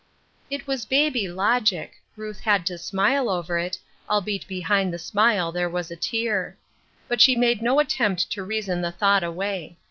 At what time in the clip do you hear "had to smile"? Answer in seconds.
2.39-3.29